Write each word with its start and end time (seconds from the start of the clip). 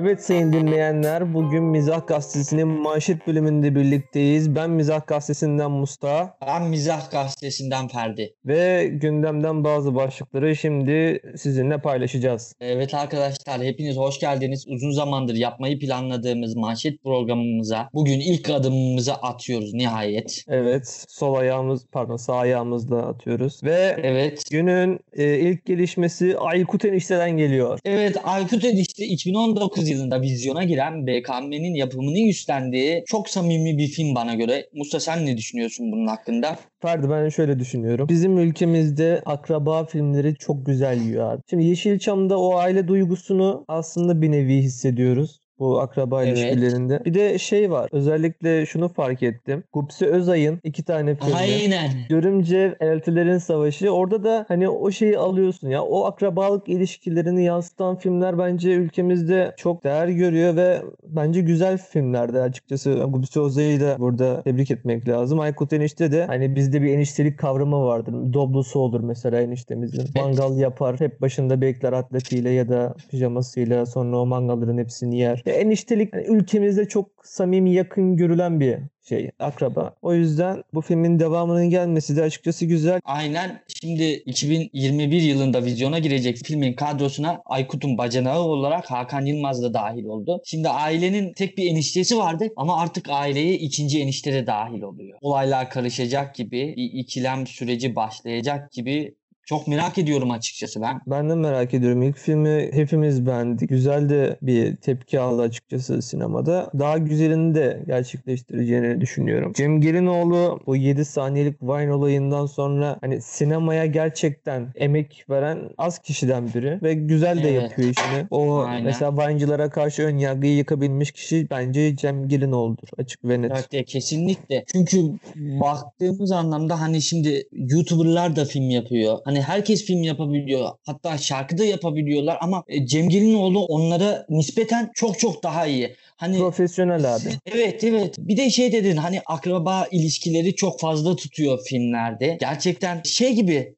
Evet 0.00 0.24
sayın 0.24 0.52
dinleyenler, 0.52 1.34
bugün 1.34 1.64
Mizah 1.64 2.06
Gazetesi'nin 2.06 2.68
manşet 2.68 3.26
bölümünde 3.26 3.74
birlikteyiz. 3.74 4.54
Ben 4.54 4.70
Mizah 4.70 5.06
Gazetesi'nden 5.06 5.70
Mustafa 5.70 6.36
Ben 6.46 6.62
Mizah 6.62 7.10
Gazetesi'nden 7.10 7.88
Ferdi. 7.88 8.34
ve 8.46 8.90
gündemden 8.92 9.64
bazı 9.64 9.94
başlıkları 9.94 10.56
şimdi 10.56 11.20
sizinle 11.36 11.78
paylaşacağız. 11.78 12.54
Evet 12.60 12.94
arkadaşlar 12.94 13.62
hepiniz 13.62 13.96
hoş 13.96 14.20
geldiniz. 14.20 14.64
Uzun 14.68 14.90
zamandır 14.90 15.34
yapmayı 15.34 15.78
planladığımız 15.78 16.56
manşet 16.56 17.02
programımıza 17.02 17.88
bugün 17.94 18.20
ilk 18.20 18.50
adımımızı 18.50 19.14
atıyoruz 19.14 19.74
nihayet. 19.74 20.44
Evet, 20.48 21.04
sol 21.08 21.34
ayağımız, 21.34 21.86
pardon 21.92 22.16
sağ 22.16 22.36
ayağımızla 22.36 23.06
atıyoruz. 23.06 23.60
Ve 23.64 23.96
Evet. 24.02 24.44
günün 24.50 25.00
e, 25.12 25.38
ilk 25.38 25.66
gelişmesi 25.66 26.38
Aykut 26.38 26.84
Enişte'den 26.84 27.30
geliyor. 27.30 27.78
Evet 27.84 28.16
Aykut 28.24 28.64
Enişte 28.64 29.04
2019 29.04 29.87
yılında 29.90 30.22
vizyona 30.22 30.64
giren 30.64 31.06
BKM'nin 31.06 31.74
yapımını 31.74 32.28
üstlendiği 32.28 33.02
çok 33.06 33.28
samimi 33.28 33.78
bir 33.78 33.88
film 33.88 34.14
bana 34.14 34.34
göre. 34.34 34.68
Musa 34.74 35.00
sen 35.00 35.26
ne 35.26 35.36
düşünüyorsun 35.36 35.92
bunun 35.92 36.06
hakkında? 36.06 36.58
Ferdi 36.82 37.10
ben 37.10 37.28
şöyle 37.28 37.58
düşünüyorum. 37.58 38.08
Bizim 38.08 38.38
ülkemizde 38.38 39.22
akraba 39.26 39.84
filmleri 39.84 40.34
çok 40.34 40.66
güzel 40.66 41.00
yiyor 41.00 41.32
abi. 41.32 41.42
Şimdi 41.50 41.64
Yeşilçam'da 41.64 42.38
o 42.38 42.56
aile 42.56 42.88
duygusunu 42.88 43.64
aslında 43.68 44.22
bir 44.22 44.32
nevi 44.32 44.56
hissediyoruz. 44.62 45.40
Bu 45.58 45.80
akraba 45.80 46.24
Evet. 46.24 46.38
ilişkilerinde. 46.38 47.04
Bir 47.04 47.14
de 47.14 47.38
şey 47.38 47.70
var. 47.70 47.88
Özellikle 47.92 48.66
şunu 48.66 48.88
fark 48.88 49.22
ettim. 49.22 49.64
Gupse 49.72 50.06
Özay'ın 50.06 50.60
iki 50.64 50.82
tane 50.84 51.14
filmi. 51.14 51.34
Aynen. 51.34 51.90
Görümce 52.08 52.76
Eltilerin 52.80 53.38
Savaşı. 53.38 53.90
Orada 53.90 54.24
da 54.24 54.44
hani 54.48 54.68
o 54.68 54.90
şeyi 54.90 55.18
alıyorsun 55.18 55.68
ya. 55.68 55.82
O 55.82 56.04
akrabalık 56.04 56.68
ilişkilerini 56.68 57.44
yansıtan 57.44 57.96
filmler 57.96 58.38
bence 58.38 58.72
ülkemizde 58.72 59.54
çok 59.56 59.84
değer 59.84 60.08
görüyor 60.08 60.56
ve 60.56 60.82
bence 61.02 61.40
güzel 61.40 61.78
filmlerdi 61.78 62.40
açıkçası. 62.40 62.94
Gupse 63.08 63.40
Özay'ı 63.40 63.80
da 63.80 63.96
burada 63.98 64.42
tebrik 64.42 64.70
etmek 64.70 65.08
lazım. 65.08 65.40
Aykut 65.40 65.72
Enişte 65.72 66.12
de 66.12 66.24
hani 66.24 66.56
bizde 66.56 66.82
bir 66.82 66.94
eniştelik 66.94 67.38
kavramı 67.38 67.84
vardır. 67.84 68.14
Doblosu 68.32 68.78
olur 68.78 69.00
mesela 69.00 69.40
eniştemizin. 69.40 70.04
Mangal 70.16 70.58
yapar. 70.58 71.00
Hep 71.00 71.20
başında 71.20 71.60
bekler 71.60 71.92
atletiyle 71.92 72.50
ya 72.50 72.68
da 72.68 72.94
pijamasıyla 73.10 73.86
sonra 73.86 74.16
o 74.18 74.26
mangalların 74.26 74.78
hepsini 74.78 75.18
yer. 75.18 75.42
Eniştelik 75.50 76.14
ülkemizde 76.14 76.88
çok 76.88 77.10
samimi 77.24 77.74
yakın 77.74 78.16
görülen 78.16 78.60
bir 78.60 78.78
şey 79.08 79.30
akraba. 79.38 79.94
O 80.02 80.14
yüzden 80.14 80.62
bu 80.74 80.80
filmin 80.80 81.18
devamının 81.18 81.70
gelmesi 81.70 82.16
de 82.16 82.22
açıkçası 82.22 82.66
güzel. 82.66 83.00
Aynen. 83.04 83.60
Şimdi 83.80 84.04
2021 84.04 85.22
yılında 85.22 85.64
vizyona 85.64 85.98
girecek 85.98 86.36
filmin 86.36 86.72
kadrosuna 86.72 87.42
Aykut'un 87.46 87.98
bacanağı 87.98 88.40
olarak 88.40 88.90
Hakan 88.90 89.24
Yılmaz 89.24 89.62
da 89.62 89.74
dahil 89.74 90.04
oldu. 90.04 90.40
Şimdi 90.44 90.68
ailenin 90.68 91.32
tek 91.32 91.58
bir 91.58 91.70
eniştesi 91.70 92.18
vardı 92.18 92.48
ama 92.56 92.80
artık 92.80 93.06
aileye 93.10 93.54
ikinci 93.54 94.00
enişte 94.00 94.32
de 94.32 94.46
dahil 94.46 94.82
oluyor. 94.82 95.18
Olaylar 95.20 95.70
karışacak 95.70 96.34
gibi, 96.34 96.74
bir 96.76 97.00
ikilem 97.00 97.46
süreci 97.46 97.96
başlayacak 97.96 98.72
gibi 98.72 99.14
çok 99.48 99.68
merak 99.68 99.98
ediyorum 99.98 100.30
açıkçası 100.30 100.80
ben. 100.80 101.00
Ben 101.06 101.30
de 101.30 101.34
merak 101.34 101.74
ediyorum. 101.74 102.02
İlk 102.02 102.18
filmi 102.18 102.68
hepimiz 102.72 103.26
beğendik. 103.26 103.68
Güzel 103.68 104.08
de 104.08 104.36
bir 104.42 104.76
tepki 104.76 105.20
aldı 105.20 105.42
açıkçası 105.42 106.02
sinemada. 106.02 106.70
Daha 106.78 106.98
güzelini 106.98 107.54
de 107.54 107.82
gerçekleştireceğini 107.86 109.00
düşünüyorum. 109.00 109.52
Cem 109.56 109.80
Gelinoğlu 109.80 110.60
bu 110.66 110.76
7 110.76 111.04
saniyelik 111.04 111.62
Vine 111.62 111.92
olayından 111.94 112.46
sonra 112.46 112.98
hani 113.00 113.22
sinemaya 113.22 113.86
gerçekten 113.86 114.66
emek 114.74 115.24
veren 115.30 115.58
az 115.78 115.98
kişiden 115.98 116.54
biri 116.54 116.78
ve 116.82 116.94
güzel 116.94 117.44
de 117.44 117.50
Evet. 117.50 117.62
yapıyor 117.62 117.88
işini. 117.90 118.26
O 118.30 118.58
Aynen. 118.58 118.84
mesela 118.84 119.16
Vine'cılara 119.16 119.70
karşı 119.70 120.02
ön 120.02 120.18
yargıyı 120.18 120.56
yıkabilmiş 120.56 121.12
kişi 121.12 121.46
bence 121.50 121.96
Cem 121.96 122.28
Gelinoğlu'dur. 122.28 122.88
Açık 122.98 123.24
ve 123.24 123.42
net. 123.42 123.68
Evet, 123.72 123.86
kesinlikle. 123.86 124.64
Çünkü 124.72 125.02
baktığımız 125.36 126.32
anlamda 126.32 126.80
hani 126.80 127.02
şimdi 127.02 127.48
YouTuber'lar 127.52 128.36
da 128.36 128.44
film 128.44 128.70
yapıyor. 128.70 129.18
Hani 129.24 129.37
herkes 129.42 129.84
film 129.84 130.02
yapabiliyor. 130.02 130.70
Hatta 130.86 131.18
şarkı 131.18 131.58
da 131.58 131.64
yapabiliyorlar 131.64 132.38
ama 132.40 132.64
e, 132.68 132.86
Cem 132.86 133.08
Gelinoğlu 133.08 133.64
onlara 133.64 134.26
nispeten 134.28 134.90
çok 134.94 135.18
çok 135.18 135.42
daha 135.42 135.66
iyi. 135.66 135.96
Hani 136.16 136.38
Profesyonel 136.38 137.14
abi. 137.14 137.28
Evet 137.46 137.84
evet. 137.84 138.14
Bir 138.18 138.36
de 138.36 138.50
şey 138.50 138.72
dedin 138.72 138.96
hani 138.96 139.20
akraba 139.26 139.86
ilişkileri 139.90 140.54
çok 140.54 140.80
fazla 140.80 141.16
tutuyor 141.16 141.58
filmlerde. 141.64 142.36
Gerçekten 142.40 143.02
şey 143.04 143.32
gibi 143.32 143.74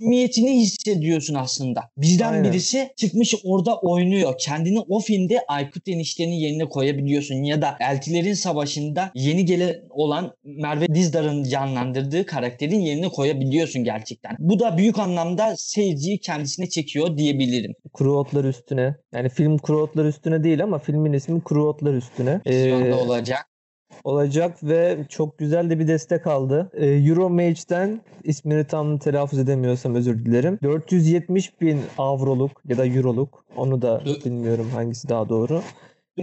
samimiyetini 0.00 0.60
hissediyorsun 0.60 1.34
aslında. 1.34 1.80
Bizden 1.96 2.32
Aynen. 2.32 2.44
birisi 2.44 2.90
çıkmış 2.96 3.34
orada 3.44 3.76
oynuyor. 3.76 4.34
Kendini 4.38 4.80
o 4.80 5.00
filmde 5.00 5.40
Aykut 5.48 5.88
eniştenin 5.88 6.32
yerine 6.32 6.64
koyabiliyorsun. 6.64 7.34
Ya 7.34 7.62
da 7.62 7.76
Eltilerin 7.80 8.34
Savaşı'nda 8.34 9.10
yeni 9.14 9.44
gelen 9.44 9.74
olan 9.90 10.32
Merve 10.44 10.94
Dizdar'ın 10.94 11.44
canlandırdığı 11.44 12.26
karakterin 12.26 12.80
yerine 12.80 13.08
koyabiliyorsun 13.08 13.84
gerçekten. 13.84 14.36
Bu 14.38 14.58
da 14.58 14.78
büyük 14.78 14.98
anlamda 14.98 15.54
seyirciyi 15.56 16.18
kendisine 16.18 16.68
çekiyor 16.68 17.16
diyebilirim. 17.16 17.74
Kuru 17.92 18.18
otlar 18.18 18.44
üstüne. 18.44 18.94
Yani 19.14 19.28
film 19.28 19.58
kuru 19.58 19.82
otlar 19.82 20.04
üstüne 20.04 20.44
değil 20.44 20.62
ama 20.62 20.78
filmin 20.78 21.12
ismi 21.12 21.40
kuru 21.40 21.68
otlar 21.68 21.94
üstüne. 21.94 22.40
Ee, 22.46 22.92
olacak. 22.94 23.53
Olacak 24.04 24.62
ve 24.62 24.98
çok 25.08 25.38
güzel 25.38 25.70
de 25.70 25.78
bir 25.78 25.88
destek 25.88 26.26
aldı. 26.26 26.70
Ee, 26.74 26.86
Euromage'den 26.86 28.00
ismini 28.24 28.66
tam 28.66 28.98
telaffuz 28.98 29.38
edemiyorsam 29.38 29.94
özür 29.94 30.24
dilerim. 30.24 30.58
470 30.62 31.60
bin 31.60 31.80
avroluk 31.98 32.62
ya 32.68 32.78
da 32.78 32.86
euroluk 32.86 33.44
onu 33.56 33.82
da 33.82 34.02
bilmiyorum 34.24 34.70
hangisi 34.74 35.08
daha 35.08 35.28
doğru. 35.28 35.62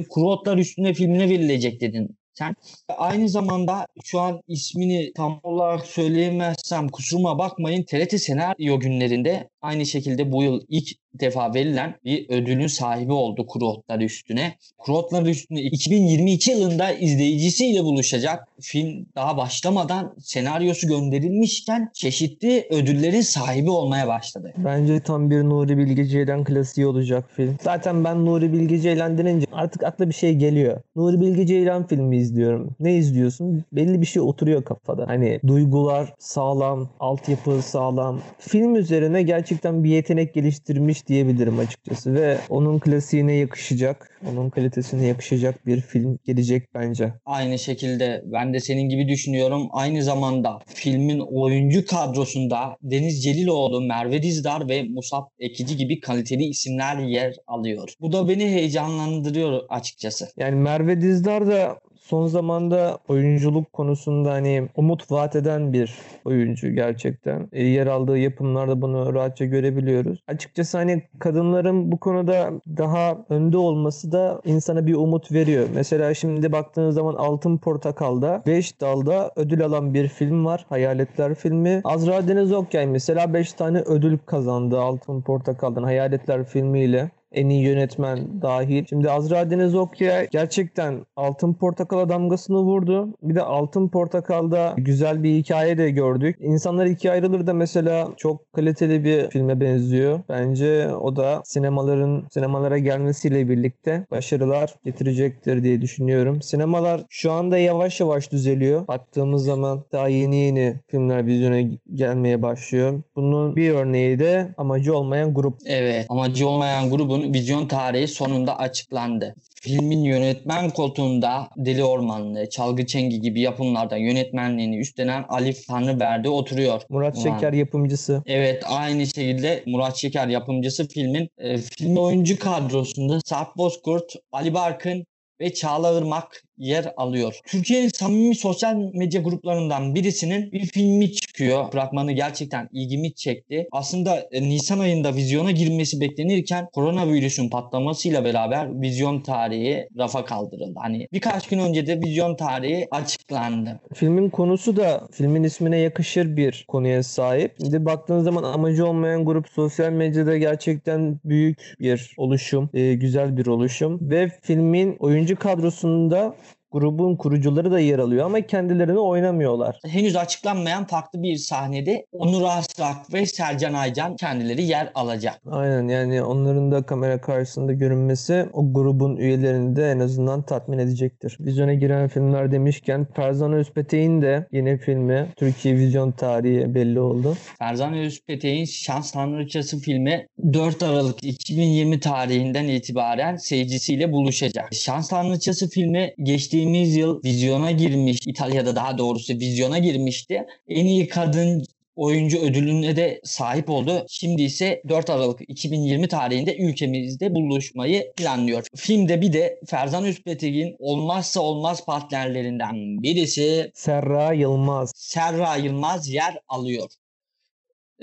Kuru 0.10 0.30
Otlar 0.30 0.58
Üstüne 0.58 0.94
filmine 0.94 1.30
verilecek 1.30 1.82
dedin 1.82 2.18
sen. 2.34 2.56
Aynı 2.98 3.30
zamanda 3.30 3.88
şu 4.04 4.20
an 4.20 4.42
ismini 4.48 5.14
tam 5.14 5.40
olarak 5.44 5.86
söyleyemezsem 5.86 6.90
kusuruma 6.90 7.38
bakmayın. 7.38 7.84
TRT 7.84 8.22
Senaryo 8.22 8.80
günlerinde 8.80 9.50
aynı 9.62 9.86
şekilde 9.86 10.32
bu 10.32 10.44
yıl 10.44 10.62
ilk 10.70 10.90
defa 11.14 11.54
verilen 11.54 11.96
bir 12.06 12.30
ödülün 12.30 12.68
sahibi 12.68 13.14
oldu 13.14 13.48
Kuru 13.48 13.68
Otlar 13.68 14.00
Üstüne. 14.00 14.56
Kuru 14.78 14.98
Otlar 14.98 15.26
Üstüne 15.26 15.62
2022 15.62 16.52
yılında 16.52 16.92
izleyicisiyle 16.92 17.84
buluşacak. 17.84 18.48
Film 18.62 19.06
daha 19.16 19.38
başlamadan 19.38 20.16
senaryosu 20.20 20.88
gönderilmişken 20.88 21.90
çeşitli 21.94 22.68
ödüllerin 22.70 23.22
sahibi 23.22 23.70
olmaya 23.70 24.08
başladı. 24.08 24.54
Bence 24.58 25.00
tam 25.00 25.30
bir 25.30 25.44
Nuri 25.44 25.78
Bilge 25.78 26.06
Ceylan 26.06 26.44
klasiği 26.44 26.88
olacak 26.88 27.30
film. 27.36 27.58
Zaten 27.62 28.04
ben 28.04 28.26
Nuri 28.26 28.54
Bilge 28.54 28.80
Ceylan 28.80 29.18
denince 29.18 29.46
artık 29.52 29.84
akla 29.84 30.10
bir 30.10 30.14
şey 30.14 30.36
geliyor. 30.36 30.82
Nuri 30.96 31.22
Bilge 31.22 31.46
Ceylan 31.46 31.88
filmi 31.88 32.18
izliyorum. 32.18 32.76
Ne 32.80 32.96
izliyorsun? 32.96 33.64
Belli 33.72 34.02
bir 34.02 34.06
şey 34.06 34.22
oturuyor 34.22 34.64
kafada. 34.64 35.08
Hani 35.08 35.40
duygular 35.48 36.14
sağlam, 36.20 36.90
altyapı 37.00 37.62
sağlam. 37.62 38.22
Film 38.40 38.76
üzerine 38.76 39.22
gerçekten 39.52 39.84
bir 39.84 39.90
yetenek 39.90 40.34
geliştirmiş 40.34 41.08
diyebilirim 41.08 41.60
açıkçası 41.60 42.14
ve 42.14 42.38
onun 42.50 42.80
klasiğine 42.80 43.34
yakışacak, 43.34 44.20
onun 44.32 44.50
kalitesine 44.50 45.06
yakışacak 45.06 45.66
bir 45.66 45.82
film 45.82 46.20
gelecek 46.26 46.74
bence. 46.76 47.14
Aynı 47.26 47.60
şekilde 47.60 48.24
ben 48.26 48.54
de 48.54 48.60
senin 48.60 48.90
gibi 48.90 49.08
düşünüyorum. 49.08 49.68
Aynı 49.72 50.04
zamanda 50.04 50.60
filmin 50.66 51.20
oyuncu 51.20 51.86
kadrosunda 51.86 52.78
Deniz 52.82 53.24
Celiloğlu, 53.24 53.82
Merve 53.82 54.24
Dizdar 54.24 54.70
ve 54.70 54.84
Musab 54.84 55.24
Ekici 55.40 55.78
gibi 55.78 56.00
kaliteli 56.00 56.44
isimler 56.44 56.98
yer 56.98 57.36
alıyor. 57.48 57.90
Bu 58.02 58.12
da 58.12 58.28
beni 58.30 58.44
heyecanlandırıyor 58.44 59.62
açıkçası. 59.70 60.28
Yani 60.38 60.56
Merve 60.56 61.02
Dizdar 61.02 61.48
da 61.48 61.80
son 62.12 62.28
zamanda 62.28 62.98
oyunculuk 63.08 63.74
konusunda 63.74 64.32
hani 64.32 64.70
umut 64.76 65.12
vaat 65.12 65.36
eden 65.36 65.74
bir 65.74 65.96
oyuncu 66.26 66.70
gerçekten. 66.70 67.50
E, 67.52 67.64
yer 67.64 67.88
aldığı 67.88 68.18
yapımlarda 68.18 68.82
bunu 68.82 69.14
rahatça 69.14 69.46
görebiliyoruz. 69.46 70.20
Açıkçası 70.28 70.78
hani 70.78 71.04
kadınların 71.20 71.92
bu 71.92 72.00
konuda 72.00 72.52
daha 72.78 73.18
önde 73.30 73.58
olması 73.58 74.12
da 74.12 74.42
insana 74.46 74.88
bir 74.88 74.96
umut 74.96 75.32
veriyor. 75.32 75.68
Mesela 75.76 76.14
şimdi 76.14 76.52
baktığınız 76.52 76.96
zaman 76.96 77.14
Altın 77.14 77.58
Portakal'da 77.58 78.44
5 78.48 78.82
dalda 78.82 79.32
ödül 79.36 79.66
alan 79.66 79.94
bir 79.94 80.08
film 80.08 80.46
var. 80.46 80.66
Hayaletler 80.70 81.36
filmi. 81.36 81.82
Azra 81.84 82.28
Deniz 82.28 82.52
Okyay 82.54 82.88
mesela 82.88 83.34
5 83.34 83.54
tane 83.54 83.80
ödül 83.82 84.18
kazandı 84.18 84.80
Altın 84.80 85.22
Portakal'dan 85.22 85.84
Hayaletler 85.84 86.44
filmiyle 86.44 87.12
en 87.32 87.50
iyi 87.50 87.64
yönetmen 87.64 88.42
dahil. 88.42 88.86
Şimdi 88.90 89.12
Azra 89.12 89.52
Deniz 89.52 89.76
Okyay 89.76 90.28
gerçekten 90.32 91.06
Altın 91.16 91.54
Portakal'a 91.54 92.10
damgasını 92.10 92.58
vurdu. 92.58 93.10
Bir 93.24 93.36
de 93.36 93.42
Altın 93.42 93.88
Portakal'da 93.88 94.74
güzel 94.78 95.24
bir 95.24 95.36
hikaye 95.36 95.78
de 95.78 95.92
gördük. 95.92 96.38
İnsanlar 96.40 96.86
ikiye 96.86 97.14
ayrılır 97.14 97.48
da 97.48 97.54
mesela 97.54 98.08
çok 98.18 98.54
kaliteli 98.54 99.04
bir 99.04 99.30
filme 99.30 99.60
benziyor. 99.60 100.20
Bence 100.30 100.96
o 100.96 101.16
da 101.16 101.42
sinemaların 101.46 102.24
sinemalara 102.32 102.78
gelmesiyle 102.78 103.50
birlikte 103.50 104.06
başarılar 104.12 104.76
getirecektir 104.86 105.64
diye 105.64 105.82
düşünüyorum. 105.82 106.42
Sinemalar 106.42 107.02
şu 107.10 107.32
anda 107.32 107.58
yavaş 107.58 108.00
yavaş 108.00 108.32
düzeliyor. 108.32 108.88
Baktığımız 108.88 109.46
zaman 109.46 109.84
daha 109.92 110.08
yeni 110.08 110.36
yeni 110.36 110.76
filmler 110.88 111.26
vizyona 111.26 111.62
gelmeye 111.94 112.42
başlıyor. 112.42 113.02
Bunun 113.16 113.56
bir 113.56 113.72
örneği 113.72 114.20
de 114.20 114.48
amacı 114.58 114.98
olmayan 114.98 115.34
grup 115.34 115.58
Evet 115.66 116.06
amacı 116.10 116.48
olmayan 116.48 116.90
grubun 116.90 117.21
grubun 117.22 117.34
vizyon 117.34 117.68
tarihi 117.68 118.08
sonunda 118.08 118.60
açıklandı. 118.60 119.36
Filmin 119.62 120.04
yönetmen 120.04 120.70
koltuğunda 120.70 121.50
Deli 121.58 121.84
Ormanlı, 121.84 122.50
Çalgı 122.50 122.86
Çengi 122.86 123.22
gibi 123.22 123.42
yapımlarda 123.42 123.98
yönetmenliğini 123.98 124.78
üstlenen 124.78 125.26
Alif 125.30 125.68
Tanrıverdi 125.68 126.30
oturuyor. 126.30 126.82
Murat 126.90 127.18
Ulan. 127.18 127.24
Şeker 127.24 127.54
yapımcısı. 127.54 128.24
Evet 128.26 128.64
aynı 128.68 129.08
şekilde 129.08 129.64
Murat 129.66 129.96
Şeker 129.96 130.28
yapımcısı 130.28 130.88
filmin 130.88 131.30
e, 131.38 131.58
film 131.58 131.98
oyuncu 131.98 132.40
kadrosunda 132.40 133.20
Sarp 133.26 133.58
Bozkurt, 133.58 134.16
Ali 134.32 134.54
Barkın 134.54 135.06
ve 135.42 135.54
Çağla 135.54 136.00
Irmak 136.00 136.44
yer 136.58 136.94
alıyor. 136.98 137.40
Türkiye'nin 137.46 137.90
samimi 137.90 138.36
sosyal 138.36 138.76
medya 138.94 139.22
gruplarından 139.22 139.96
birisinin 139.96 140.52
bir 140.52 140.66
filmi 140.66 141.12
çıkıyor. 141.12 141.72
Fragmanı 141.72 142.12
gerçekten 142.12 142.70
ilgimi 142.72 143.14
çekti. 143.14 143.68
Aslında 143.72 144.28
e, 144.32 144.42
Nisan 144.42 144.80
ayında 144.80 145.16
vizyona 145.16 145.52
girmesi 145.52 146.02
beklenirken 146.02 146.68
koronavirüsün 146.74 147.50
patlamasıyla 147.50 148.26
beraber 148.26 148.82
vizyon 148.82 149.22
tarihi 149.22 149.88
rafa 149.98 150.26
kaldırıldı. 150.26 150.80
Hani 150.82 151.08
birkaç 151.14 151.48
gün 151.48 151.60
önce 151.60 151.88
de 151.88 152.02
vizyon 152.02 152.36
tarihi 152.36 152.88
açıklandı. 152.92 153.80
Filmin 153.94 154.30
konusu 154.30 154.76
da 154.76 155.08
filmin 155.12 155.44
ismine 155.44 155.78
yakışır 155.78 156.38
bir 156.38 156.66
konuya 156.68 157.04
sahip. 157.04 157.56
Şimdi 157.62 157.86
baktığınız 157.86 158.24
zaman 158.24 158.44
amacı 158.44 158.88
olmayan 158.88 159.26
grup 159.26 159.50
sosyal 159.50 159.92
medyada 159.92 160.38
gerçekten 160.38 161.20
büyük 161.26 161.76
bir 161.80 162.14
oluşum, 162.18 162.70
e, 162.74 162.94
güzel 162.94 163.38
bir 163.38 163.46
oluşum 163.46 164.00
ve 164.02 164.32
filmin 164.42 164.96
oyuncu 165.00 165.36
kadrosunda 165.36 166.36
grubun 166.72 167.16
kurucuları 167.16 167.72
da 167.72 167.80
yer 167.80 168.00
alıyor 168.00 168.26
ama 168.26 168.42
kendilerini 168.42 169.00
oynamıyorlar. 169.00 169.80
henüz 169.88 170.16
açıklanmayan 170.16 170.86
farklı 170.88 171.24
bir 171.24 171.36
sahnede 171.36 172.06
Onur 172.12 172.42
Asrak 172.42 173.14
ve 173.14 173.26
Sercan 173.26 173.74
Aycan 173.74 174.16
kendileri 174.16 174.64
yer 174.64 174.92
alacak. 174.96 175.42
Aynen 175.52 175.88
yani 175.88 176.24
onların 176.24 176.72
da 176.72 176.84
kamera 176.84 177.22
karşısında 177.22 177.74
görünmesi 177.74 178.46
o 178.54 178.74
grubun 178.74 179.16
üyelerini 179.18 179.76
de 179.76 179.92
en 179.92 180.00
azından 180.00 180.42
tatmin 180.42 180.78
edecektir. 180.78 181.38
Vizyona 181.40 181.74
giren 181.74 182.08
filmler 182.08 182.52
demişken 182.52 183.08
Ferzan 183.16 183.54
Özpetek'in 183.54 184.22
de 184.22 184.48
yeni 184.52 184.78
filmi 184.78 185.28
Türkiye 185.38 185.76
vizyon 185.76 186.12
tarihi 186.12 186.76
belli 186.76 187.00
oldu. 187.00 187.38
Ferzan 187.60 187.94
Özpetek'in 187.94 188.66
Şans 188.66 189.12
Tanrıçası 189.12 189.80
filmi 189.80 190.28
4 190.54 190.84
Aralık 190.84 191.24
2020 191.24 192.00
tarihinden 192.00 192.68
itibaren 192.68 193.36
seyircisiyle 193.36 194.12
buluşacak. 194.12 194.74
Şans 194.74 195.10
Tanrıçası 195.10 195.70
filmi 195.70 196.14
geçtiğimiz 196.62 196.96
yıl 196.96 197.24
vizyona 197.24 197.72
girmiş, 197.72 198.18
İtalya'da 198.28 198.76
daha 198.76 198.98
doğrusu 198.98 199.34
vizyona 199.34 199.78
girmişti. 199.78 200.46
En 200.68 200.86
iyi 200.86 201.08
kadın 201.08 201.66
oyuncu 201.96 202.40
ödülüne 202.40 202.96
de 202.96 203.22
sahip 203.24 203.70
oldu. 203.70 204.06
Şimdi 204.10 204.44
ise 204.44 204.82
4 204.90 205.10
Aralık 205.10 205.42
2020 205.48 206.08
tarihinde 206.08 206.58
ülkemizde 206.58 207.36
buluşmayı 207.36 208.12
planlıyor. 208.18 208.64
Filmde 208.76 209.22
bir 209.22 209.34
de 209.34 209.60
Ferzan 209.68 210.06
Özpetek'in 210.06 210.76
olmazsa 210.80 211.40
olmaz 211.40 211.86
partnerlerinden 211.86 213.04
birisi 213.04 213.72
Serra 213.74 214.34
Yılmaz. 214.34 214.92
Serra 214.96 215.56
Yılmaz 215.56 216.10
yer 216.10 216.38
alıyor. 216.48 216.90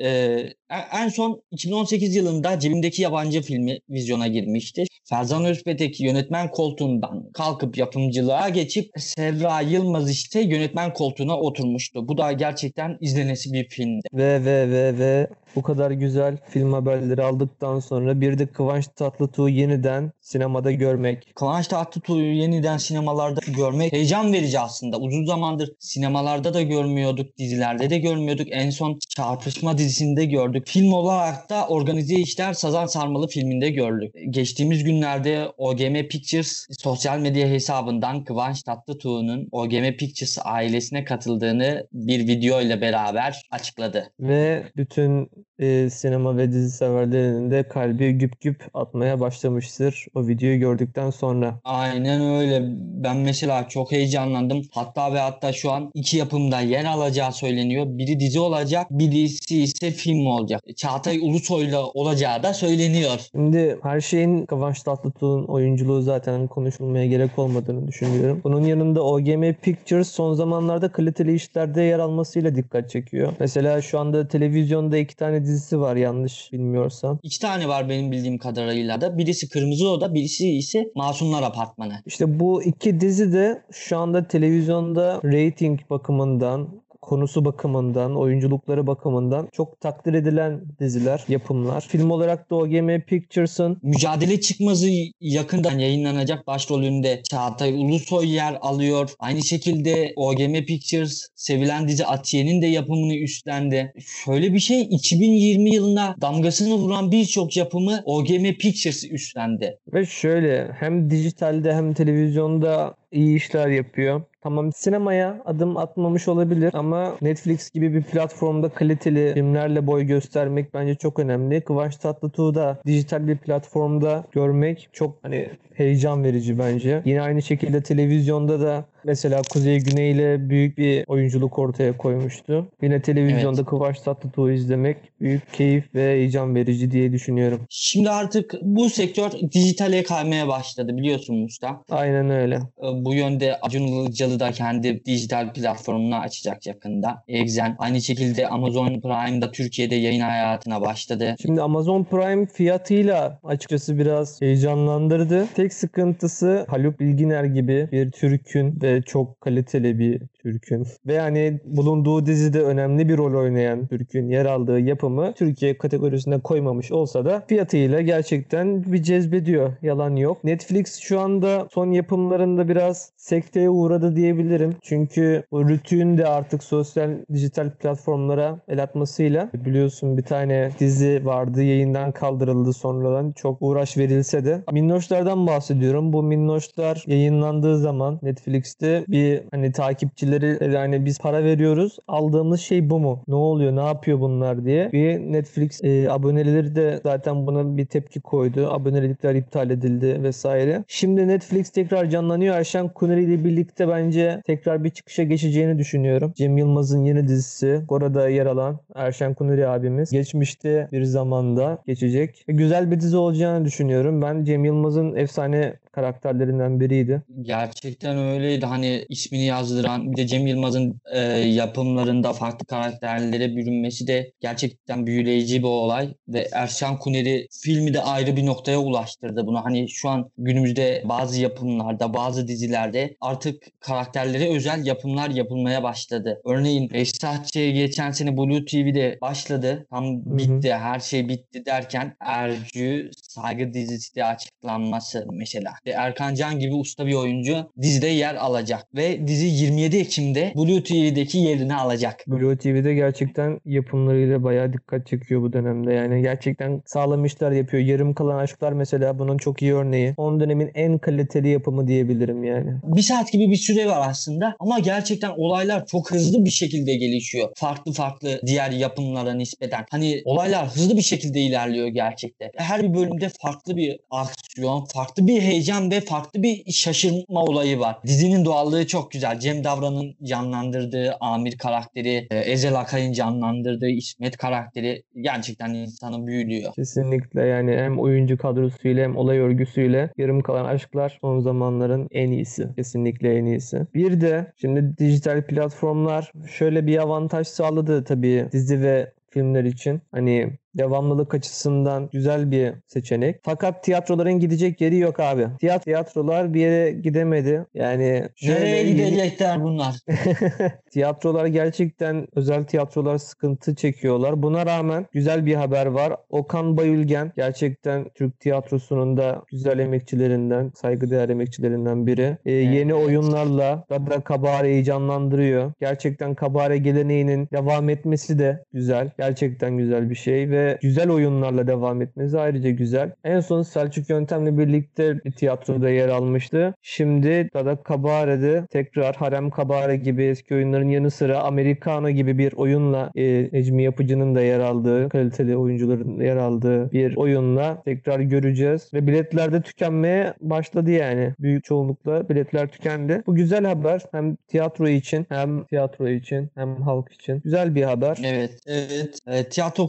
Ee, 0.03 0.47
en 0.93 1.09
son 1.09 1.43
2018 1.51 2.17
yılında 2.17 2.59
Cebimdeki 2.59 3.03
Yabancı 3.03 3.43
filmi 3.43 3.79
vizyona 3.91 4.27
girmişti. 4.27 4.85
Ferzan 5.09 5.45
Özpetek 5.45 6.01
yönetmen 6.01 6.51
koltuğundan 6.51 7.31
kalkıp 7.35 7.79
yapımcılığa 7.79 8.49
geçip 8.49 8.91
Serra 8.97 9.61
Yılmaz 9.61 10.11
işte 10.11 10.41
yönetmen 10.41 10.93
koltuğuna 10.93 11.37
oturmuştu. 11.39 12.09
Bu 12.09 12.19
da 12.19 12.33
gerçekten 12.33 12.97
izlenesi 13.01 13.53
bir 13.53 13.69
filmdi. 13.69 14.09
Ve 14.13 14.45
ve 14.45 14.71
ve 14.71 14.99
ve 14.99 15.29
bu 15.57 15.63
kadar 15.63 15.91
güzel 15.91 16.37
film 16.51 16.73
haberleri 16.73 17.23
aldıktan 17.23 17.81
sonra 17.81 18.21
bir 18.21 18.39
de 18.39 18.47
Kıvanç 18.47 18.87
Tatlıtuğ'u 18.97 19.49
yeniden 19.49 20.13
sinemada 20.21 20.73
görmek. 20.73 21.35
Kıvanç 21.35 21.69
Tatlıtuğ'u 21.69 22.21
yeniden 22.21 22.77
sinemalarda 22.77 23.41
görmek 23.57 23.93
heyecan 23.93 24.33
verici 24.33 24.61
aslında. 24.61 24.99
Uzun 24.99 25.25
zamandır 25.25 25.73
sinemalarda 25.79 26.55
da 26.55 26.63
görmüyorduk, 26.63 27.39
dizilerde 27.39 27.91
de 27.91 27.99
görmüyorduk. 27.99 28.47
En 28.51 28.71
son 28.71 28.99
Çarpışma 29.09 29.79
dizisinde 29.89 30.25
gördük. 30.25 30.67
Film 30.67 30.93
olarak 30.93 31.51
da 31.51 31.67
Organize 31.69 32.15
İşler 32.15 32.53
Sazan 32.53 32.87
Sarmalı 32.87 33.29
filminde 33.29 33.71
gördük. 33.71 34.15
Geçtiğimiz 34.31 34.85
günlerde 34.85 35.49
OGM 35.57 36.09
Pictures 36.09 36.67
sosyal 36.79 37.19
medya 37.19 37.49
hesabından 37.49 38.25
Kıvanç 38.25 38.63
Tatlıtuğ'un 38.63 39.49
OGM 39.53 39.97
Pictures 39.97 40.39
ailesine 40.45 41.05
katıldığını 41.05 41.87
bir 41.93 42.27
video 42.27 42.61
ile 42.61 42.81
beraber 42.81 43.43
açıkladı. 43.51 44.13
Ve 44.21 44.65
bütün 44.77 45.31
e, 45.59 45.91
sinema 45.91 46.37
ve 46.37 46.53
dizi 46.53 46.71
severlerinin 46.71 47.51
de 47.51 47.63
kalbi 47.63 48.13
güp 48.13 48.41
güp 48.41 48.65
atmaya 48.75 49.21
başlamıştır 49.21 50.07
o 50.15 50.29
videoyu 50.29 50.59
gördükten 50.59 51.11
sonra. 51.11 51.61
Aynen 51.65 52.21
öyle. 52.21 52.63
Ben 52.79 53.17
mesela 53.17 53.69
çok 53.69 53.93
heyecanlandım. 53.93 54.63
Hatta 54.71 55.15
ve 55.15 55.19
hatta 55.19 55.53
şu 55.53 55.73
an 55.73 55.91
iki 55.95 56.17
yapımda 56.17 56.61
yer 56.61 56.85
alacağı 56.85 57.33
söyleniyor. 57.33 57.87
Biri 57.89 58.21
dizi 58.21 58.41
olacak, 58.41 58.87
birisi 58.91 59.63
ise 59.63 59.91
film 59.91 60.27
olacak. 60.27 60.63
Çağatay 60.77 61.19
Ulusoy'la 61.19 61.87
olacağı 61.87 62.43
da 62.43 62.55
söyleniyor. 62.55 63.21
Şimdi 63.31 63.79
her 63.83 64.01
şeyin 64.01 64.47
Kıvanç 64.47 64.83
Tatlıtuğ'un 64.83 65.45
oyunculuğu 65.45 66.03
zaten 66.03 66.47
konuşulmaya 66.47 67.07
gerek 67.07 67.39
olmadığını 67.39 67.89
düşünüyorum. 67.89 68.41
Bunun 68.45 68.65
yanında 68.65 69.05
OGM 69.05 69.53
Pictures 69.63 70.09
son 70.09 70.35
zamanlarda 70.35 70.93
kaliteli 70.93 71.35
işlerde 71.35 71.83
yer 71.83 71.99
almasıyla 71.99 72.57
dikkat 72.57 72.91
çekiyor. 72.91 73.33
Mesela 73.41 73.83
şu 73.83 73.99
anda 73.99 74.29
televizyonda 74.29 74.99
iki 74.99 75.17
tane 75.17 75.48
dizisi 75.49 75.81
var 75.81 75.97
yanlış 75.97 76.53
bilmiyorsam. 76.53 77.19
İki 77.23 77.41
tane 77.41 77.69
var 77.69 77.89
benim 77.89 78.13
bildiğim 78.13 78.39
kadarıyla 78.39 79.01
da. 79.01 79.19
Birisi 79.19 79.49
Kırmızı 79.49 79.89
Oda, 79.91 80.15
birisi 80.15 80.51
ise 80.51 80.91
Masumlar 80.95 81.43
Apartmanı. 81.43 82.03
İşte 82.07 82.41
bu 82.41 82.63
iki 82.63 83.01
dizi 83.01 83.33
de 83.33 83.63
şu 83.73 83.99
anda 83.99 84.29
televizyonda 84.29 85.21
rating 85.25 85.81
bakımından 85.91 86.69
konusu 87.01 87.45
bakımından, 87.45 88.17
oyunculukları 88.17 88.87
bakımından 88.87 89.49
çok 89.53 89.81
takdir 89.81 90.15
edilen 90.15 90.61
diziler, 90.81 91.25
yapımlar. 91.29 91.81
Film 91.81 92.11
olarak 92.11 92.51
da 92.51 92.55
OGM 92.55 93.01
Pictures'ın 93.01 93.79
Mücadele 93.83 94.41
Çıkmazı 94.41 94.89
yakından 95.21 95.79
yayınlanacak 95.79 96.47
başrolünde 96.47 97.23
Çağatay 97.23 97.75
Ulusoy 97.75 98.35
yer 98.35 98.59
alıyor. 98.61 99.11
Aynı 99.19 99.43
şekilde 99.43 100.13
OGM 100.17 100.65
Pictures 100.65 101.29
sevilen 101.35 101.89
dizi 101.89 102.07
Atiye'nin 102.07 102.63
de 102.63 102.67
yapımını 102.67 103.15
üstlendi. 103.15 103.93
Şöyle 104.25 104.55
bir 104.55 104.59
şey 104.59 104.83
2020 104.83 105.75
yılına 105.75 106.15
damgasını 106.21 106.75
vuran 106.75 107.13
birçok 107.13 107.57
yapımı 107.57 108.03
OGM 108.05 108.45
Pictures 108.59 109.05
üstlendi. 109.11 109.79
ve 109.93 110.07
şöyle 110.07 110.73
hem 110.73 111.11
dijitalde 111.11 111.75
hem 111.75 111.95
televizyonda 111.95 112.95
iyi 113.13 113.37
işler 113.37 113.69
yapıyor. 113.69 114.23
Tamam 114.49 114.73
sinemaya 114.73 115.43
adım 115.45 115.77
atmamış 115.77 116.29
olabilir 116.29 116.71
ama 116.75 117.15
Netflix 117.23 117.71
gibi 117.71 117.95
bir 117.95 118.03
platformda 118.03 118.69
kaliteli 118.69 119.35
filmlerle 119.35 119.87
boy 119.87 120.05
göstermek 120.05 120.75
bence 120.75 120.95
çok 120.95 121.19
önemli. 121.19 121.61
Kıvanç 121.61 121.97
Tatlıtuğ'u 121.97 122.55
da 122.55 122.79
dijital 122.87 123.29
bir 123.29 123.37
platformda 123.37 124.25
görmek 124.33 124.89
çok 124.93 125.17
hani 125.23 125.49
heyecan 125.75 126.25
verici 126.25 126.59
bence. 126.59 127.03
Yine 127.05 127.23
aynı 127.23 127.43
şekilde 127.43 127.83
televizyonda 127.83 128.61
da 128.61 128.85
mesela 129.05 129.43
Kuzey 129.53 129.79
Güney 129.79 130.11
ile 130.11 130.51
büyük 130.51 130.79
bir 130.79 131.05
oyunculuk 131.07 131.59
ortaya 131.59 131.97
koymuştu. 131.97 132.67
Yine 132.83 133.03
televizyonda 133.03 133.65
Kıvanç 133.65 134.01
Tatlıtuğ'u 134.01 134.51
izlemek 134.51 134.97
büyük 135.21 135.53
keyif 135.53 135.95
ve 135.95 136.01
heyecan 136.03 136.55
verici 136.55 136.91
diye 136.91 137.13
düşünüyorum. 137.13 137.61
Şimdi 137.71 138.11
artık 138.11 138.55
bu 138.63 138.91
sektör 138.91 139.31
dijitale 139.53 140.03
kaymaya 140.03 140.49
başladı 140.49 140.97
biliyorsun 140.97 141.37
Musta. 141.37 141.83
Aynen 141.91 142.31
öyle. 142.31 142.55
Ee, 142.55 143.05
Bu 143.05 143.15
yönde 143.15 143.57
Acun 143.63 143.87
Ilıcalı 143.87 144.41
da 144.41 144.53
kendi 144.53 145.05
dijital 145.05 145.53
platformunu 145.53 146.17
açacak 146.17 146.67
yakında. 146.67 147.23
Exen. 147.29 147.77
Aynı 147.79 148.01
şekilde 148.01 148.49
Amazon 148.49 149.01
Prime 149.01 149.43
da 149.43 149.51
Türkiye'de 149.51 149.95
yayın 149.95 150.21
hayatına 150.21 150.81
başladı. 150.81 151.35
Şimdi 151.43 151.63
Amazon 151.63 152.05
Prime 152.05 152.47
fiyatıyla 152.47 153.39
açıkçası 153.45 153.99
biraz 153.99 154.41
heyecanlandırdı. 154.41 155.47
Tek 155.55 155.75
sıkıntısı 155.75 156.67
Haluk 156.69 157.01
Bilginer 157.01 157.45
gibi 157.45 157.89
bir 157.93 158.11
Türk'ün 158.11 158.79
ve 158.83 158.88
çok 159.07 159.41
kaliteli 159.41 159.99
bir 159.99 160.23
Türk'ün 160.39 160.87
ve 161.07 161.15
yani 161.15 161.61
bulunduğu 161.65 162.27
dizide 162.27 162.63
önemli 162.63 163.09
bir 163.09 163.17
rol 163.17 163.35
oynayan 163.35 163.87
Türk'ün 163.87 164.29
yer 164.29 164.47
aldığı 164.47 164.81
yapımı 164.81 165.33
Türkiye 165.33 165.79
kategorisine 165.79 166.41
koymamış 166.41 166.93
olsa 166.93 167.25
da 167.25 167.45
fiyatıyla 167.49 168.01
gerçekten 168.01 168.93
bir 168.93 169.03
cezbediyor. 169.03 169.73
Yalan 169.83 170.17
yok. 170.17 170.45
Netflix 170.45 171.01
şu 171.01 171.21
anda 171.21 171.69
son 171.73 171.91
yapımlarında 171.91 172.69
biraz 172.69 173.13
sekteye 173.17 173.71
uğradı 173.71 174.17
diyebilirim. 174.17 174.77
Çünkü 174.83 175.43
bu 175.53 175.69
Rütü'nün 175.69 176.19
de 176.19 176.27
artık 176.27 176.65
sosyal 176.65 177.11
dijital 177.33 177.71
platformlara 177.71 178.61
el 178.69 178.83
atmasıyla 178.83 179.51
biliyorsun 179.55 180.17
bir 180.17 180.23
tane 180.23 180.71
dizi 180.81 181.23
vardı 181.25 181.63
yayından 181.63 182.13
kaldırıldı 182.13 182.73
sonradan 182.73 183.33
çok 183.33 183.57
uğraş 183.61 183.99
verilse 183.99 184.45
de 184.45 184.63
Minnoşlardan 184.73 185.47
bahsediyorum. 185.47 186.13
Bu 186.13 186.23
Minnoşlar 186.23 187.05
yayınlandığı 187.07 187.79
zaman 187.79 188.19
Netflix'te 188.23 189.05
bir 189.09 189.43
hani 189.51 189.73
takipçileri 189.73 190.28
kişileri 190.29 190.75
yani 190.75 191.05
biz 191.05 191.19
para 191.19 191.45
veriyoruz. 191.45 191.99
Aldığımız 192.09 192.61
şey 192.61 192.91
bu 192.91 192.99
mu? 192.99 193.23
Ne 193.29 193.35
oluyor? 193.35 193.77
Ne 193.77 193.85
yapıyor 193.85 194.21
bunlar 194.21 194.65
diye. 194.65 194.93
Bir 194.93 195.19
Netflix 195.19 195.85
e, 195.85 196.11
aboneleri 196.11 196.77
de 196.77 197.01
zaten 197.03 197.47
buna 197.47 197.77
bir 197.77 197.87
tepki 197.87 198.21
koydu. 198.21 198.71
Abonelikler 198.71 199.35
iptal 199.35 199.71
edildi 199.71 200.23
vesaire. 200.23 200.85
Şimdi 200.89 201.29
Netflix 201.29 201.71
tekrar 201.71 202.11
canlanıyor. 202.11 202.55
Erşen 202.55 202.89
Kuneri 202.89 203.25
ile 203.25 203.45
birlikte 203.45 203.89
bence 203.89 204.43
tekrar 204.47 204.85
bir 204.85 204.91
çıkışa 204.91 205.23
geçeceğini 205.23 205.79
düşünüyorum. 205.79 206.33
Cem 206.37 206.59
Yılmaz'ın 206.59 207.05
yeni 207.05 207.29
dizisi. 207.29 207.83
Orada 207.89 208.29
yer 208.29 208.47
alan 208.47 208.79
Erşen 208.95 209.35
Kuneri 209.35 209.69
abimiz. 209.69 210.11
Geçmişte 210.11 210.89
bir 210.93 211.05
zamanda 211.05 211.79
geçecek. 211.87 212.45
Güzel 212.49 212.91
bir 212.91 213.01
dizi 213.01 213.17
olacağını 213.17 213.65
düşünüyorum. 213.65 214.23
Ben 214.23 214.45
Cem 214.45 214.65
Yılmaz'ın 214.65 215.17
efsane 215.17 215.75
karakterlerinden 215.99 216.81
biriydi. 216.81 217.23
Gerçekten 217.43 218.19
öyleydi. 218.19 218.67
Hani 218.67 219.07
ismini 219.09 219.45
yazdıran 219.45 220.13
bir 220.13 220.17
de 220.17 220.27
Cem 220.27 220.47
Yılmaz'ın 220.47 221.01
e, 221.13 221.21
yapımlarında 221.39 222.33
farklı 222.33 222.67
karakterlere 222.67 223.57
bürünmesi 223.57 224.07
de 224.07 224.33
gerçekten 224.41 225.07
büyüleyici 225.07 225.59
bir 225.59 225.69
olay 225.69 226.15
ve 226.29 226.49
Erşan 226.53 226.99
Kuneri 226.99 227.49
filmi 227.63 227.95
de 227.95 228.03
ayrı 228.03 228.37
bir 228.37 228.47
noktaya 228.47 228.79
ulaştırdı 228.79 229.47
bunu. 229.47 229.65
Hani 229.65 229.89
şu 229.89 230.09
an 230.09 230.31
günümüzde 230.39 231.03
bazı 231.05 231.41
yapımlarda, 231.41 232.15
bazı 232.15 232.49
dizilerde 232.49 233.17
artık 233.21 233.81
karakterlere 233.81 234.55
özel 234.57 234.87
yapımlar 234.87 235.31
yapılmaya 235.31 235.83
başladı. 235.83 236.41
Örneğin 236.45 236.91
Behzatçı'ya 236.91 237.71
geçen 237.71 238.11
sene 238.11 238.37
Blue 238.37 238.65
TV'de 238.65 239.19
başladı. 239.21 239.87
Tam 239.91 240.05
hı. 240.05 240.39
bitti, 240.39 240.75
her 240.75 241.01
şey 241.01 241.29
bitti 241.29 241.67
derken 241.67 242.17
Ercü 242.21 243.11
Saygı 243.23 243.75
dizisi 243.75 244.15
de 244.15 244.25
açıklanması 244.25 245.27
mesela. 245.33 245.73
Ve 245.89 245.93
Erkan 245.93 246.35
Can 246.35 246.59
gibi 246.59 246.75
usta 246.75 247.07
bir 247.07 247.15
oyuncu 247.15 247.71
dizide 247.83 248.07
yer 248.07 248.35
alacak. 248.35 248.87
Ve 248.97 249.27
dizi 249.29 249.47
27 249.47 249.97
Ekim'de 249.97 250.53
Blue 250.57 250.83
TV'deki 250.83 251.39
yerini 251.39 251.75
alacak. 251.75 252.25
Blue 252.27 252.59
TV'de 252.59 252.95
gerçekten 252.95 253.61
yapımlarıyla 253.65 254.45
bayağı 254.45 254.73
dikkat 254.73 255.07
çekiyor 255.07 255.43
bu 255.43 255.53
dönemde. 255.53 255.93
Yani 255.93 256.23
gerçekten 256.23 256.83
sağlam 256.87 257.25
işler 257.25 257.53
yapıyor. 257.53 257.83
Yarım 257.83 258.15
kalan 258.15 258.39
aşklar 258.39 258.73
mesela 258.73 259.19
bunun 259.19 259.39
çok 259.39 259.63
iyi 259.63 259.75
örneği. 259.75 260.13
Son 260.17 260.41
dönemin 260.41 260.71
en 260.75 260.99
kaliteli 260.99 261.49
yapımı 261.49 261.89
diyebilirim 261.89 262.45
yani. 262.45 262.71
Bir 262.85 263.03
saat 263.03 263.33
gibi 263.33 263.51
bir 263.51 263.57
süre 263.57 263.87
var 263.87 264.09
aslında 264.11 264.57
ama 264.61 264.79
gerçekten 264.79 265.31
olaylar 265.37 265.87
çok 265.87 266.11
hızlı 266.11 266.45
bir 266.45 266.51
şekilde 266.51 266.97
gelişiyor. 266.97 267.49
Farklı 267.57 267.93
farklı 267.93 268.41
diğer 268.47 268.71
yapımlara 268.71 269.35
nispeten. 269.35 269.87
Hani 269.91 270.23
olaylar 270.25 270.69
hızlı 270.69 270.97
bir 270.97 271.03
şekilde 271.03 271.41
ilerliyor 271.41 271.87
gerçekten. 271.87 272.51
Her 272.57 272.83
bir 272.83 272.95
bölümde 272.95 273.29
farklı 273.43 273.77
bir 273.77 274.01
aksiyon, 274.11 274.85
farklı 274.85 275.27
bir 275.27 275.41
heyecan 275.41 275.68
ve 275.69 276.01
farklı 276.01 276.43
bir 276.43 276.73
şaşırma 276.73 277.43
olayı 277.43 277.79
var. 277.79 277.97
Dizinin 278.07 278.45
doğallığı 278.45 278.87
çok 278.87 279.11
güzel. 279.11 279.41
Cem 279.41 279.65
Davran'ın 279.65 280.15
canlandırdığı 280.23 281.17
Amir 281.21 281.59
karakteri, 281.59 282.27
e, 282.31 282.39
Ezel 282.39 282.81
Akay'ın 282.81 283.13
canlandırdığı 283.13 283.89
İsmet 283.89 284.37
karakteri 284.37 285.03
gerçekten 285.21 285.75
insanı 285.75 286.27
büyülüyor. 286.27 286.73
Kesinlikle 286.75 287.43
yani 287.43 287.73
hem 287.73 287.99
oyuncu 287.99 288.39
kadrosuyla 288.39 289.05
hem 289.05 289.17
olay 289.17 289.39
örgüsüyle 289.39 290.11
yarım 290.17 290.41
kalan 290.41 290.65
aşklar 290.65 291.19
son 291.21 291.41
zamanların 291.41 292.09
en 292.11 292.31
iyisi. 292.31 292.69
Kesinlikle 292.77 293.37
en 293.37 293.45
iyisi. 293.45 293.87
Bir 293.95 294.21
de 294.21 294.53
şimdi 294.57 294.99
dijital 294.99 295.43
platformlar 295.47 296.33
şöyle 296.51 296.87
bir 296.87 296.99
avantaj 296.99 297.47
sağladı 297.47 298.05
tabii 298.05 298.49
dizi 298.53 298.83
ve 298.83 299.13
filmler 299.31 299.65
için. 299.65 300.01
Hani 300.13 300.59
devamlılık 300.79 301.35
açısından 301.35 302.09
güzel 302.13 302.51
bir 302.51 302.73
seçenek. 302.87 303.41
Fakat 303.43 303.85
tiyatroların 303.85 304.41
gidecek 304.41 304.81
yeri 304.81 304.99
yok 304.99 305.21
abi. 305.21 305.47
Tiyat 305.61 305.85
tiyatrolar 305.85 306.55
bir 306.55 306.61
yere 306.61 306.91
gidemedi. 306.93 307.65
Yani 307.75 308.29
Nereye 308.43 308.77
yeni- 308.77 308.97
gidecekler 308.97 309.63
bunlar? 309.63 309.95
tiyatrolar 310.91 311.47
gerçekten 311.47 312.27
özel 312.37 312.65
tiyatrolar 312.65 313.19
sıkıntı 313.19 313.75
çekiyorlar. 313.75 314.43
Buna 314.43 314.67
rağmen 314.67 315.07
güzel 315.13 315.47
bir 315.47 315.55
haber 315.55 315.87
var. 315.87 316.17
Okan 316.31 316.77
Bayülgen 316.77 317.33
gerçekten 317.37 318.07
Türk 318.15 318.41
tiyatrosunun 318.41 319.17
da 319.17 319.43
güzel 319.51 319.79
emekçilerinden, 319.79 320.73
saygıdeğer 320.75 321.29
emekçilerinden 321.29 322.07
biri. 322.07 322.37
Ee, 322.47 322.53
Yeni 322.53 322.93
Evet. 322.93 323.07
oyunlarla 323.07 323.85
Dada 323.91 324.21
Kabare'yi 324.21 324.85
canlandırıyor. 324.85 325.73
Gerçekten 325.81 326.35
Kabare 326.35 326.79
geleneğinin 326.79 327.49
devam 327.53 327.89
etmesi 327.89 328.39
de 328.39 328.65
güzel. 328.73 329.11
Gerçekten 329.19 329.77
güzel 329.77 330.11
bir 330.11 330.15
şey 330.15 330.51
ve 330.51 330.68
güzel 330.83 331.11
oyunlarla 331.11 331.67
devam 331.67 332.03
etmesi 332.03 332.39
ayrıca 332.39 332.71
güzel. 332.71 333.13
En 333.25 333.41
son 333.41 333.63
Selçuk 333.63 334.11
Yöntem'le 334.11 334.59
birlikte 334.59 335.25
bir 335.25 335.33
tiyatroda 335.33 335.91
yer 335.91 336.09
almıştı. 336.09 336.75
Şimdi 336.83 337.49
Dada 337.55 337.77
Kabare'de 337.77 338.67
tekrar 338.71 339.17
Harem 339.17 339.51
Kabare 339.51 339.97
gibi 339.97 340.25
eski 340.25 340.55
oyunların 340.55 340.89
yanı 340.89 341.11
sıra 341.11 341.41
Americano 341.41 342.11
gibi 342.11 342.39
bir 342.39 342.53
oyunla 342.53 343.11
e, 343.17 343.49
Necmi 343.53 343.83
Yapıcı'nın 343.83 344.35
da 344.35 344.41
yer 344.41 344.61
aldığı, 344.61 345.09
kaliteli 345.09 345.57
oyuncuların 345.57 346.21
yer 346.21 346.37
aldığı 346.37 346.93
bir 346.93 347.17
oyunla 347.17 347.83
tekrar 347.85 348.21
göreceğiz. 348.21 348.91
Ve 348.95 349.07
biletler 349.07 349.53
de 349.53 349.63
tükenmeye 349.63 350.35
başladı 350.41 350.91
yani. 350.91 351.35
Büyük 351.39 351.65
çoğunlukla 351.65 352.29
biletler 352.29 352.69
tükendi. 352.69 353.23
Bu 353.27 353.35
güzel 353.35 353.65
haber. 353.65 354.03
Hem 354.13 354.37
tiyatro 354.37 354.89
için 354.89 355.27
hem 355.29 355.65
tiyatro 355.65 356.09
için 356.09 356.51
hem 356.55 356.83
halk 356.83 357.13
için. 357.13 357.41
Güzel 357.45 357.75
bir 357.75 357.83
haber. 357.83 358.19
Evet, 358.25 358.59
evet. 358.67 359.19
E, 359.27 359.49
tiyatro 359.49 359.87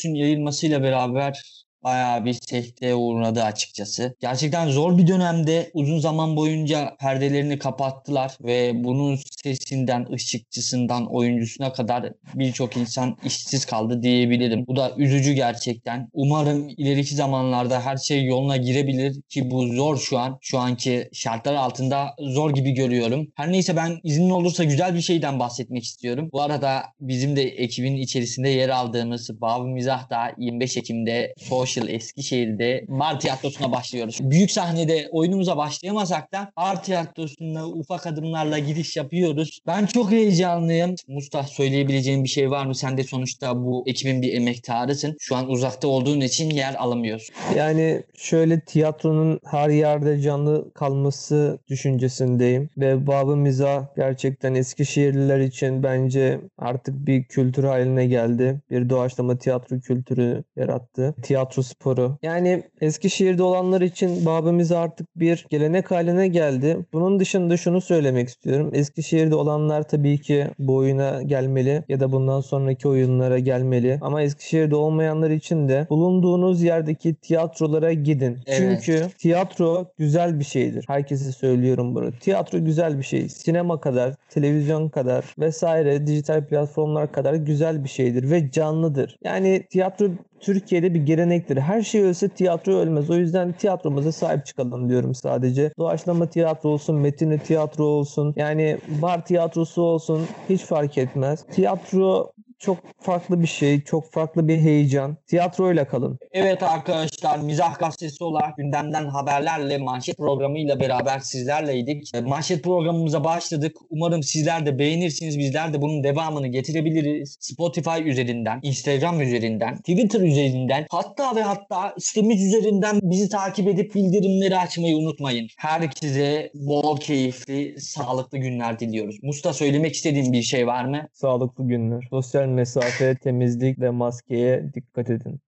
koronavirüsün 0.00 0.14
yayılmasıyla 0.14 0.82
beraber 0.82 1.42
bayağı 1.84 2.24
bir 2.24 2.32
sekteye 2.32 2.94
uğradı 2.94 3.42
açıkçası. 3.42 4.16
Gerçekten 4.20 4.68
zor 4.68 4.98
bir 4.98 5.06
dönemde 5.06 5.70
uzun 5.74 5.98
zaman 5.98 6.36
boyunca 6.36 6.96
perdelerini 7.00 7.58
kapattılar 7.58 8.36
ve 8.40 8.84
bunun 8.84 9.18
sesinden, 9.42 10.06
ışıkçısından, 10.12 11.14
oyuncusuna 11.14 11.72
kadar 11.72 12.12
birçok 12.34 12.76
insan 12.76 13.16
işsiz 13.24 13.64
kaldı 13.64 14.02
diyebilirim. 14.02 14.64
Bu 14.66 14.76
da 14.76 14.92
üzücü 14.96 15.32
gerçekten. 15.32 16.08
Umarım 16.12 16.68
ileriki 16.68 17.14
zamanlarda 17.14 17.80
her 17.80 17.96
şey 17.96 18.24
yoluna 18.24 18.56
girebilir 18.56 19.20
ki 19.28 19.50
bu 19.50 19.66
zor 19.66 19.98
şu 19.98 20.18
an. 20.18 20.38
Şu 20.40 20.58
anki 20.58 21.08
şartlar 21.12 21.54
altında 21.54 22.14
zor 22.18 22.54
gibi 22.54 22.70
görüyorum. 22.70 23.28
Her 23.34 23.52
neyse 23.52 23.76
ben 23.76 23.98
iznin 24.02 24.30
olursa 24.30 24.64
güzel 24.64 24.94
bir 24.94 25.00
şeyden 25.00 25.38
bahsetmek 25.38 25.84
istiyorum. 25.84 26.28
Bu 26.32 26.42
arada 26.42 26.82
bizim 27.00 27.36
de 27.36 27.42
ekibin 27.42 27.96
içerisinde 27.96 28.48
yer 28.48 28.68
aldığımız 28.68 29.40
Bav 29.40 29.64
Mizah 29.64 30.10
da 30.10 30.32
25 30.38 30.76
Ekim'de 30.76 31.34
Social 31.70 31.88
Eskişehir'de 31.88 32.84
bar 32.88 33.20
tiyatrosuna 33.20 33.72
başlıyoruz. 33.72 34.18
Büyük 34.20 34.50
sahnede 34.50 35.08
oyunumuza 35.12 35.56
başlayamasak 35.56 36.32
da 36.32 36.52
bar 36.56 36.82
tiyatrosunda 36.82 37.68
ufak 37.68 38.06
adımlarla 38.06 38.58
giriş 38.58 38.96
yapıyoruz. 38.96 39.60
Ben 39.66 39.86
çok 39.86 40.10
heyecanlıyım. 40.10 40.94
Mustafa 41.08 41.48
söyleyebileceğin 41.48 42.24
bir 42.24 42.28
şey 42.28 42.50
var 42.50 42.66
mı? 42.66 42.74
Sen 42.74 42.96
de 42.96 43.04
sonuçta 43.04 43.56
bu 43.56 43.84
ekibin 43.86 44.22
bir 44.22 44.32
emektarısın. 44.32 45.16
Şu 45.20 45.36
an 45.36 45.50
uzakta 45.50 45.88
olduğun 45.88 46.20
için 46.20 46.50
yer 46.50 46.74
alamıyorsun. 46.74 47.34
Yani 47.56 48.02
şöyle 48.16 48.60
tiyatronun 48.60 49.40
her 49.44 49.68
yerde 49.68 50.20
canlı 50.20 50.72
kalması 50.74 51.58
düşüncesindeyim 51.68 52.70
ve 52.78 53.06
Babı 53.06 53.36
Mizah 53.36 53.84
gerçekten 53.96 54.54
Eskişehirliler 54.54 55.40
için 55.40 55.82
bence 55.82 56.40
artık 56.58 57.06
bir 57.06 57.24
kültür 57.24 57.64
haline 57.64 58.06
geldi. 58.06 58.60
Bir 58.70 58.90
doğaçlama 58.90 59.38
tiyatro 59.38 59.80
kültürü 59.80 60.44
yarattı. 60.56 61.14
Tiyatro 61.22 61.59
sporu. 61.62 62.18
Yani 62.22 62.62
Eskişehir'de 62.80 63.42
olanlar 63.42 63.80
için 63.80 64.26
Babı 64.26 64.52
Mizah 64.52 64.80
artık 64.80 65.06
bir 65.16 65.46
gelenek 65.50 65.90
haline 65.90 66.28
geldi. 66.28 66.76
Bunun 66.92 67.20
dışında 67.20 67.56
şunu 67.56 67.80
söylemek 67.80 68.28
istiyorum. 68.28 68.70
Eskişehir'de 68.72 69.34
olanlar 69.34 69.88
tabii 69.88 70.18
ki 70.18 70.46
bu 70.58 70.76
oyuna 70.76 71.22
gelmeli 71.22 71.82
ya 71.88 72.00
da 72.00 72.12
bundan 72.12 72.40
sonraki 72.40 72.88
oyunlara 72.88 73.38
gelmeli. 73.38 73.98
Ama 74.00 74.22
Eskişehir'de 74.22 74.76
olmayanlar 74.76 75.30
için 75.30 75.68
de 75.68 75.86
bulunduğunuz 75.90 76.62
yerdeki 76.62 77.14
tiyatrolara 77.14 77.92
gidin. 77.92 78.38
Evet. 78.46 78.82
Çünkü 78.84 79.08
tiyatro 79.18 79.86
güzel 79.98 80.38
bir 80.38 80.44
şeydir. 80.44 80.84
Herkese 80.88 81.32
söylüyorum 81.32 81.94
bunu. 81.94 82.12
Tiyatro 82.12 82.64
güzel 82.64 82.98
bir 82.98 83.02
şey. 83.02 83.28
Sinema 83.28 83.80
kadar, 83.80 84.14
televizyon 84.30 84.88
kadar 84.88 85.24
vesaire 85.38 86.06
dijital 86.06 86.44
platformlar 86.46 87.12
kadar 87.12 87.34
güzel 87.34 87.84
bir 87.84 87.88
şeydir 87.88 88.30
ve 88.30 88.50
canlıdır. 88.50 89.16
Yani 89.24 89.66
tiyatro 89.70 90.06
Türkiye'de 90.40 90.94
bir 90.94 91.00
gelenektir. 91.00 91.56
Her 91.56 91.82
şey 91.82 92.02
ölse 92.02 92.28
tiyatro 92.28 92.72
ölmez. 92.72 93.10
O 93.10 93.14
yüzden 93.14 93.52
tiyatromuza 93.52 94.12
sahip 94.12 94.46
çıkalım 94.46 94.88
diyorum 94.88 95.14
sadece. 95.14 95.72
Doğaçlama 95.78 96.26
tiyatro 96.26 96.68
olsun, 96.68 96.96
metinli 96.96 97.38
tiyatro 97.38 97.84
olsun, 97.84 98.34
yani 98.36 98.78
bar 99.02 99.24
tiyatrosu 99.24 99.82
olsun 99.82 100.26
hiç 100.48 100.60
fark 100.60 100.98
etmez. 100.98 101.44
Tiyatro 101.50 102.32
çok 102.60 102.78
farklı 103.00 103.42
bir 103.42 103.46
şey, 103.46 103.80
çok 103.80 104.12
farklı 104.12 104.48
bir 104.48 104.58
heyecan. 104.58 105.16
Tiyatroyla 105.26 105.88
kalın. 105.88 106.18
Evet 106.32 106.62
arkadaşlar 106.62 107.38
Mizah 107.38 107.78
Gazetesi 107.78 108.24
olarak 108.24 108.56
gündemden 108.56 109.06
haberlerle 109.06 109.78
manşet 109.78 110.16
programıyla 110.16 110.80
beraber 110.80 111.18
sizlerleydik. 111.18 112.14
E, 112.14 112.20
Manşet 112.20 112.64
programımıza 112.64 113.24
başladık. 113.24 113.76
Umarım 113.90 114.22
sizler 114.22 114.66
de 114.66 114.78
beğenirsiniz. 114.78 115.38
Bizler 115.38 115.72
de 115.72 115.82
bunun 115.82 116.04
devamını 116.04 116.46
getirebiliriz. 116.46 117.36
Spotify 117.40 118.10
üzerinden, 118.10 118.60
Instagram 118.62 119.20
üzerinden, 119.20 119.76
Twitter 119.76 120.20
üzerinden 120.20 120.86
hatta 120.90 121.36
ve 121.36 121.42
hatta 121.42 121.94
sitemiz 121.98 122.44
üzerinden 122.44 123.00
bizi 123.02 123.28
takip 123.28 123.68
edip 123.68 123.94
bildirimleri 123.94 124.58
açmayı 124.58 124.96
unutmayın. 124.96 125.48
Herkese 125.56 126.50
bol 126.54 126.96
keyifli, 126.96 127.80
sağlıklı 127.80 128.38
günler 128.38 128.78
diliyoruz. 128.78 129.16
Musta 129.22 129.52
söylemek 129.52 129.94
istediğin 129.94 130.32
bir 130.32 130.42
şey 130.42 130.66
var 130.66 130.84
mı? 130.84 131.08
Sağlıklı 131.12 131.68
günler. 131.68 132.06
Sosyal 132.10 132.49
mesafe, 132.50 133.16
temizlik 133.18 133.80
ve 133.80 133.90
maskeye 133.90 134.74
dikkat 134.74 135.10
edin. 135.10 135.40